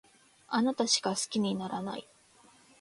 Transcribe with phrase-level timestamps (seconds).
[0.47, 2.07] あなたしか好きにならない